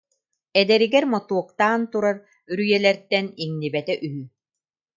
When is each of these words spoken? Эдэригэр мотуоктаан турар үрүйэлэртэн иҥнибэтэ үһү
Эдэригэр 0.59 1.05
мотуоктаан 1.13 1.81
турар 1.91 2.17
үрүйэлэртэн 2.51 3.25
иҥнибэтэ 3.43 3.95
үһү 4.07 4.23